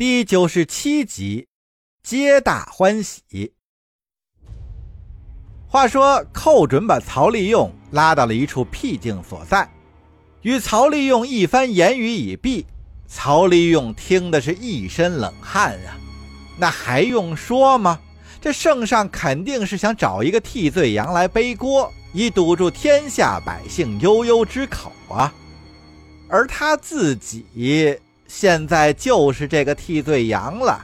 [0.00, 1.46] 第九十七集，
[2.02, 3.52] 皆大欢喜。
[5.68, 9.70] 话说，寇准把曹利用拉到了一处僻静所在，
[10.40, 12.64] 与曹利用一番言语已毕，
[13.06, 16.00] 曹利用听的是一身冷汗啊！
[16.56, 18.00] 那还用说吗？
[18.40, 25.30] 这圣上肯定是想找一个替罪羊来背锅，以堵住天下百姓悠悠之口啊！
[26.26, 28.00] 而他自己。
[28.32, 30.80] 现在就是这个替罪羊了，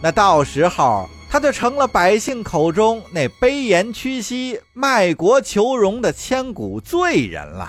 [0.00, 7.68] 那到时候他就成了百姓口中那卑颜屈膝、卖国求荣的千古罪人了，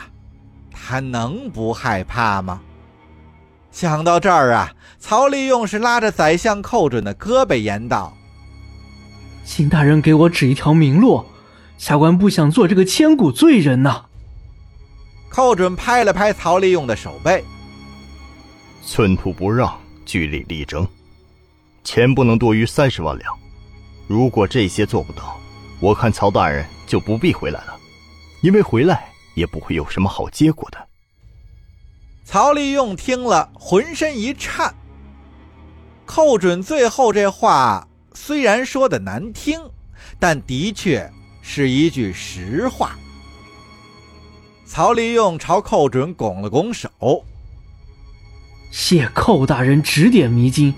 [0.72, 2.62] 他能不害怕吗？
[3.73, 8.16] 想到这儿啊，曹利用是拉着宰相寇准的胳膊言道
[9.44, 11.26] ：“请大人给我指一条明路，
[11.78, 14.06] 下官不想做这个千古罪人呐。”
[15.30, 17.44] 寇准拍了拍曹利用的手背。
[18.88, 20.88] 寸土不让，据理力争，
[21.84, 23.38] 钱不能多于三十万两。
[24.08, 25.38] 如果这些做不到，
[25.81, 27.78] 我看曹大人就不必回来了，
[28.42, 30.88] 因为回来也不会有什么好结果的。
[32.23, 34.73] 曹利用听了，浑身一颤。
[36.06, 39.59] 寇准最后这话虽然说的难听，
[40.17, 41.11] 但的确
[41.42, 42.98] 是一句实话。
[44.66, 47.26] 曹利用朝寇准拱了拱手。
[48.72, 50.73] 谢寇大人指点迷津，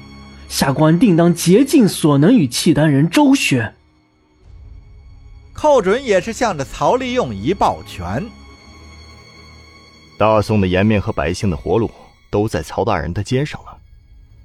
[0.47, 3.75] 下官定当竭尽所能与契丹人周旋。
[5.53, 8.25] 寇准也是向着曹利用一抱拳。
[10.17, 11.91] 大宋的颜面和百姓的活路
[12.29, 13.77] 都在曹大人的肩上了，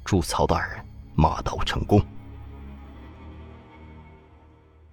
[0.05, 0.77] 祝曹大人
[1.15, 2.05] 马到成功。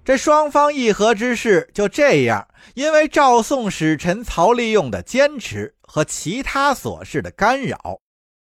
[0.04, 8.00] 这双方议和之事就这样，因为赵宋使臣曹利用的坚持和其他琐事的干扰。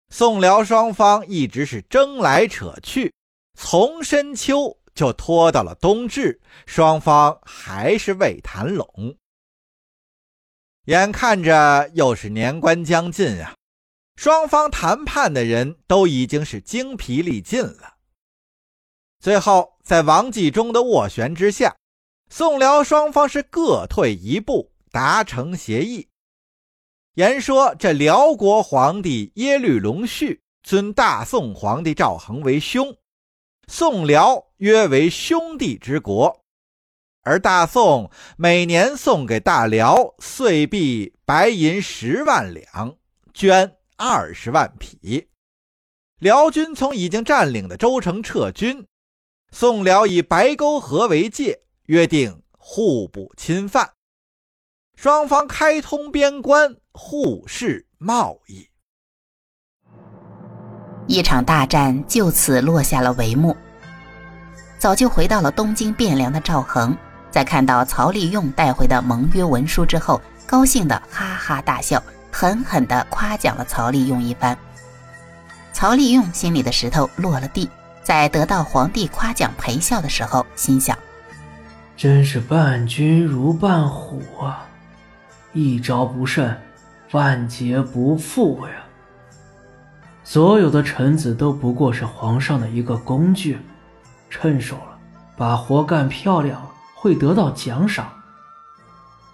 [0.09, 3.13] 宋辽双方一直是争来扯去，
[3.53, 9.15] 从深秋就拖到了冬至，双方还是未谈拢。
[10.85, 13.55] 眼看着又是年关将近啊，
[14.15, 17.97] 双方谈判的人都已经是精疲力尽了。
[19.19, 21.75] 最后，在王继忠的斡旋之下，
[22.29, 26.07] 宋辽双方是各退一步，达成协议。
[27.19, 32.95] 言说这辽国皇帝耶律隆绪尊大宋皇帝赵恒为兄，
[33.67, 36.45] 宋辽约为兄弟之国，
[37.23, 42.95] 而大宋每年送给大辽岁币白银十万两，
[43.33, 45.27] 绢二十万匹。
[46.19, 48.87] 辽军从已经占领的州城撤军，
[49.51, 53.95] 宋辽以白沟河为界，约定互不侵犯。
[55.01, 58.67] 双方开通边关，互市贸易。
[61.07, 63.55] 一场大战就此落下了帷幕。
[64.77, 66.93] 早就回到了东京汴梁的赵恒，
[67.31, 74.57] 在看到曹利用带回的盟约文书之后，高兴的哈哈大笑，狠狠地夸奖了曹利用一番。
[75.71, 77.69] 曹利用心里的石头落了地，
[78.03, 80.99] 在得到皇帝夸奖陪笑的时候，心想：
[81.95, 84.65] 真是伴君如伴虎啊！
[85.53, 86.55] 一招不慎，
[87.11, 88.73] 万劫不复呀！
[90.23, 93.57] 所有的臣子都不过是皇上的一个工具，
[94.29, 94.97] 趁手了，
[95.35, 98.05] 把活干漂亮了，会得到奖赏；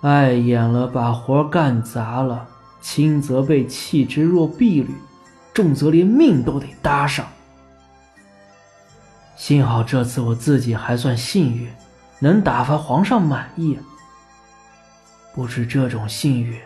[0.02, 2.48] 碍眼了，把活干砸了，
[2.80, 4.96] 轻则被弃之若敝履，
[5.54, 7.26] 重则连命都得搭上。
[9.36, 11.68] 幸好这次我自己还算幸运，
[12.20, 13.78] 能打发皇上满意。
[15.36, 16.58] 不知这种幸运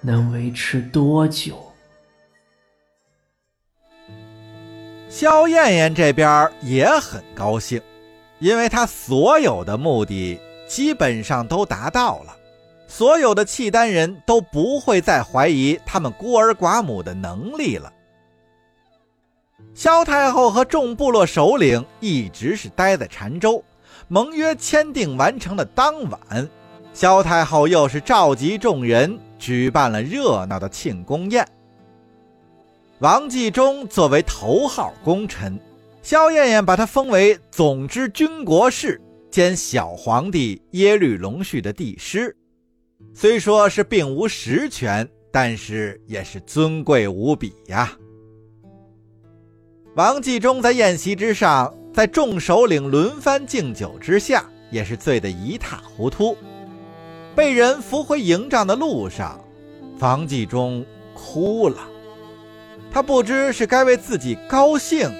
[0.00, 1.60] 能维持多久？
[5.08, 7.82] 萧燕燕这边也很高兴，
[8.38, 12.36] 因为她所有的目的基本上都达到了，
[12.86, 17.92] 所有的契丹人都不会再怀疑他们孤儿寡母的能力了。
[19.74, 23.64] 萧太后和众部落首领一直是待在澶州，
[24.06, 26.48] 盟约签订完成的当晚。
[27.00, 31.48] 萧太后又是召集众人，举办了热闹的庆功宴。
[32.98, 35.58] 王继忠作为头号功臣，
[36.02, 39.00] 萧燕燕把他封为总之军国事
[39.30, 42.36] 兼小皇帝耶律隆绪的帝师。
[43.14, 47.96] 虽说是并无实权，但是也是尊贵无比呀。
[49.96, 56.36] 王继忠在宴席之上，在众首领轮番敬酒之下，也是醉得一塌糊涂。
[57.40, 59.42] 被人扶回营帐的路上，
[59.98, 60.84] 王继忠
[61.14, 61.78] 哭了。
[62.92, 65.10] 他不知是该为自己高兴，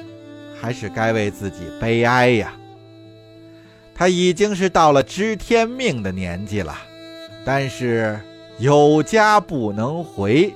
[0.61, 2.53] 还是该为自己悲哀呀。
[3.95, 6.77] 他已经是到了知天命的年纪了，
[7.43, 8.21] 但是
[8.59, 10.55] 有家不能回，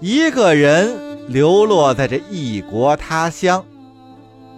[0.00, 3.64] 一个人流落在这异国他乡，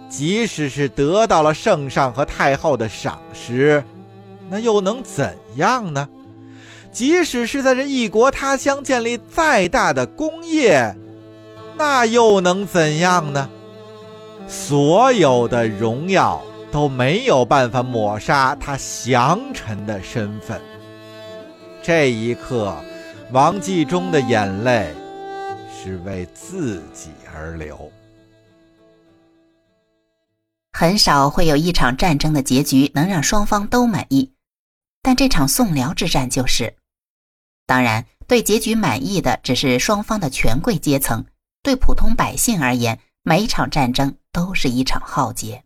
[0.09, 3.83] 即使是得到了圣上和太后的赏识，
[4.49, 6.09] 那又能怎样呢？
[6.97, 10.95] 即使是在这异国他乡建立再大的功业，
[11.77, 13.47] 那又能怎样呢？
[14.47, 16.41] 所有的荣耀。
[16.69, 20.61] 都没有办法抹杀他降臣的身份。
[21.81, 22.75] 这一刻，
[23.31, 24.93] 王继忠的眼泪
[25.73, 27.89] 是为自己而流。
[30.73, 34.33] 很少会有一场战争的结局能让双方都满意，
[35.01, 36.73] 但这场宋辽之战就是。
[37.67, 41.25] 当然，对结局满意的只是双方的权贵阶层，
[41.61, 45.61] 对普通百姓而言，每一场战争都是一场浩劫。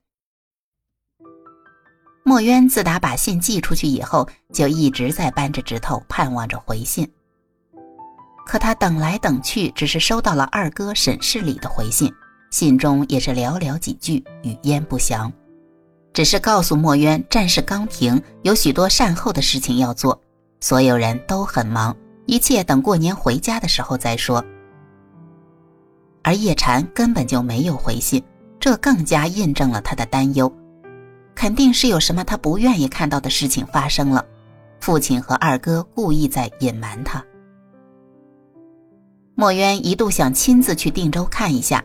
[2.23, 7.07] 墨渊自打把信寄出去以后，就一直在扳着指头盼望着回信。
[8.47, 12.11] 可他等来等去，只是收到了二哥沈世礼的回信，
[12.49, 15.31] 信中也是寥寥几句，语焉不详，
[16.13, 20.19] 只是告诉墨渊战事刚停，有许多善后的事情要做，
[20.61, 21.95] 所有人都很忙，
[22.27, 24.43] 一切等过年回家的时候再说。
[26.21, 28.23] 而叶禅根本就没有回信，
[28.59, 30.51] 这更加印证了他的担忧。
[31.33, 34.23] 肯定是有什么他不愿意看到的事情发生了，
[34.79, 37.23] 父亲和二哥故意在隐瞒他。
[39.33, 41.83] 墨渊一度想亲自去定州看一下，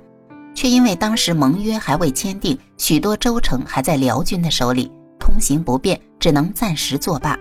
[0.55, 7.39] 却因为当时盟约还未签订，许多州城还在辽军的手里，通行不便，只能暂时作罢。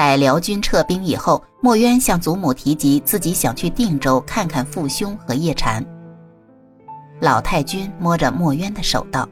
[0.00, 5.84] 待辽军撤兵以后，墨渊向祖母提及自己想去定州看看父兄和叶禅。
[7.20, 9.28] 老太君摸着墨渊的手道。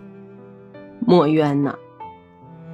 [1.01, 1.75] 墨渊呐，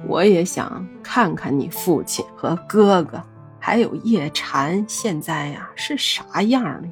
[0.09, 3.23] 我也想看看你父亲和哥哥，
[3.59, 6.89] 还有叶禅现在呀是啥样的。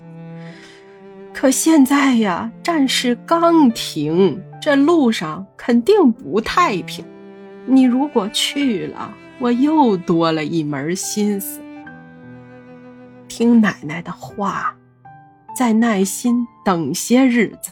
[1.34, 7.04] 可现在呀，战事刚停，这路上肯定不太平。
[7.66, 9.14] 你如果去了，
[9.44, 11.60] 我又多了一门心思。
[13.28, 14.74] 听奶奶的话，
[15.54, 17.70] 再耐心等些日子。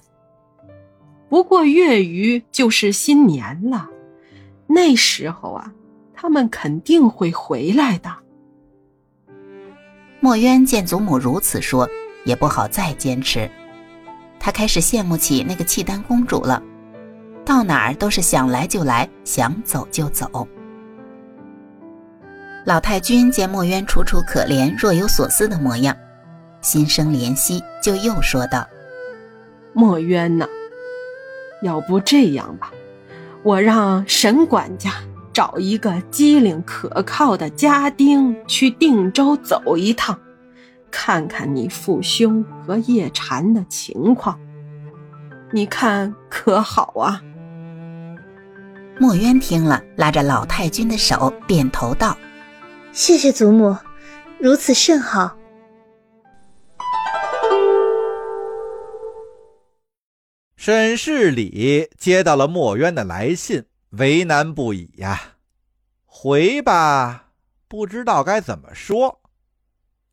[1.29, 3.87] 不过月余就是新年了，
[4.67, 5.71] 那时候啊，
[6.13, 8.13] 他们肯定会回来的。
[10.19, 11.87] 墨渊见祖母如此说，
[12.25, 13.49] 也不好再坚持，
[14.41, 16.61] 他开始羡慕起那个契丹公主了，
[17.45, 20.45] 到哪儿都是想来就来，想走就走。
[22.63, 25.95] 老太君见墨渊楚楚可怜、若有所思的模样，
[26.61, 28.67] 心生怜惜，就又说道
[29.73, 30.47] ：“墨渊呐。”
[31.63, 32.71] 要不这样吧，
[33.43, 34.91] 我让沈管家
[35.31, 40.17] 找一个机灵可靠的家丁去定州走一趟，
[40.89, 44.39] 看看你父兄和叶禅的情况，
[45.51, 47.21] 你看可好啊？
[48.99, 52.17] 墨渊听了，拉着老太君的手，点头道
[52.93, 53.77] ：“谢谢祖母，
[54.37, 55.37] 如此甚好。”
[60.55, 65.37] 沈世礼接到了墨渊的来信，为难不已呀。
[66.05, 67.29] 回吧，
[67.67, 69.21] 不知道该怎么说；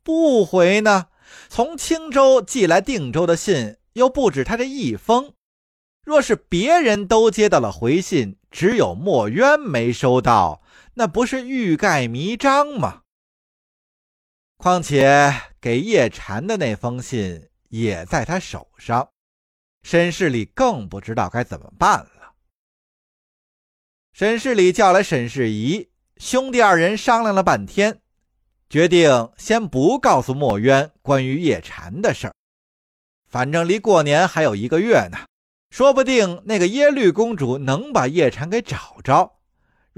[0.01, 1.07] 不回呢，
[1.49, 5.33] 从青州寄来定州的信又不止他这一封。
[6.03, 10.63] 若是别人都接到了回信，只有墨渊没收到，
[10.99, 13.03] 那不是欲盖弥彰吗？
[14.57, 19.09] 况且给叶禅的那封信也在他手上。
[19.81, 22.33] 沈世礼更不知道该怎么办了。
[24.11, 28.01] 沈世礼叫来沈世仪兄弟二人商量了半天，
[28.69, 32.33] 决定先不告诉墨渊关于叶禅的事儿。
[33.25, 35.19] 反正离过年还有一个月呢，
[35.69, 39.38] 说不定那个耶律公主能把叶禅给找着。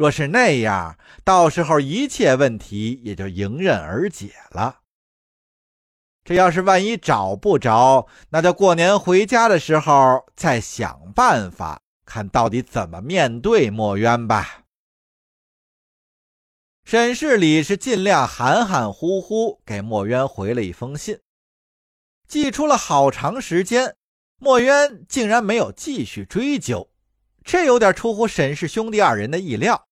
[0.01, 4.79] 若是那样，到时候一切问题也就迎刃而解了。
[6.23, 14.63] 这要是万一找不着，那就过年回家的时候再想办法，看到底怎么面对墨渊吧。
[16.83, 21.19] 沈世礼是尽量含含糊糊给墨渊回了一封信，
[22.27, 23.95] 寄出了好长时间，
[24.39, 26.89] 墨渊竟然没有继续追究，
[27.43, 29.89] 这有点出乎沈氏兄弟二人的意料。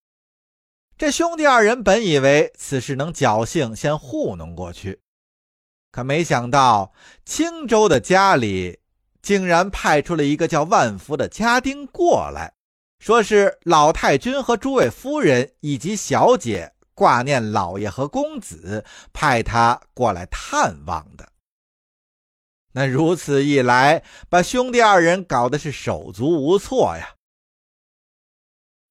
[0.99, 4.99] 这兄弟二人本以为此事能侥幸先糊弄过去。
[5.91, 6.91] 可没想到
[7.23, 8.81] 青州的家里
[9.21, 12.53] 竟然派出了一个叫万福的家丁过来，
[12.99, 21.29] 说是老太君和诸位夫人以及小姐挂念老爷和公子，派他过来探望的。
[22.73, 27.15] 那如此一来，把兄弟二人搞得是手足无措呀。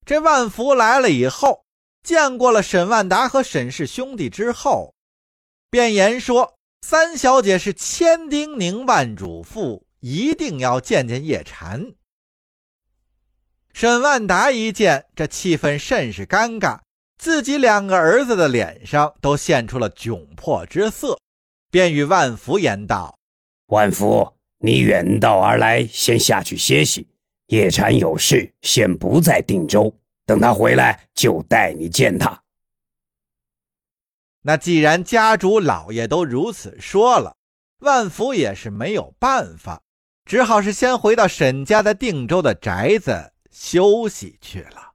[0.03, 1.65] 这万福来了以后，
[2.03, 4.93] 见过了沈万达和沈氏兄弟之后，
[5.69, 11.93] 便言说：“三小姐是千叮咛万嘱咐，一定要见见叶禅。”
[13.73, 16.79] 沈万达一见，这气氛甚是尴尬，
[17.17, 21.17] 自己两个儿子的脸上都现出了窘迫之色，
[21.69, 23.17] 便与万福言道。
[23.67, 27.07] 万福，你远道而来，先下去歇息。
[27.47, 29.95] 叶禅有事，先不在定州，
[30.29, 32.43] 等他回来就带你见他。
[34.43, 37.35] 那既然家主老爷都如此说了，
[37.79, 39.81] 万福也是没有办法，
[40.25, 44.88] 只好是先回到沈家的定州的宅子休息去了。